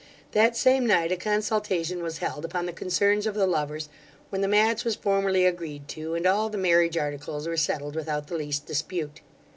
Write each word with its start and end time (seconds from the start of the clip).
That 0.31 0.57
same 0.57 0.87
night 0.87 1.11
a 1.11 1.15
consultation 1.15 2.01
was 2.01 2.17
held 2.17 2.43
upon 2.43 2.65
the 2.65 2.73
concerns 2.73 3.27
of 3.27 3.35
the 3.35 3.45
lovers, 3.45 3.87
when 4.31 4.41
the 4.41 4.47
match 4.47 4.83
was 4.83 4.95
formally 4.95 5.45
agreed 5.45 5.87
to, 5.89 6.15
and 6.15 6.25
all 6.25 6.49
the 6.49 6.57
marriage 6.57 6.97
articles 6.97 7.47
were 7.47 7.55
settled 7.55 7.95
without 7.95 8.25
the 8.25 8.35
least 8.37 8.65
dispute. 8.65 9.21